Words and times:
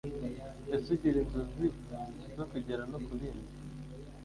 ese 0.75 0.87
ugira 0.95 1.17
inzozi 1.23 1.67
zo 2.35 2.43
kugera 2.51 2.83
no 2.91 2.97
ku 3.05 3.11
bindi. 3.19 3.47